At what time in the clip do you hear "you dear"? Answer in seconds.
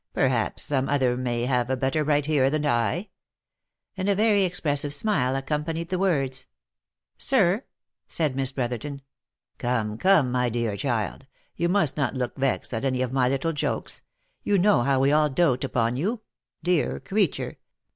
15.97-16.99